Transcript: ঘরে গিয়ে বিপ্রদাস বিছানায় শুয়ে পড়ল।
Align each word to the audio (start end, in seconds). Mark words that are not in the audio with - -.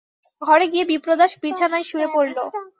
ঘরে 0.41 0.65
গিয়ে 0.67 0.85
বিপ্রদাস 0.91 1.31
বিছানায় 1.43 1.85
শুয়ে 1.89 2.07
পড়ল। 2.13 2.37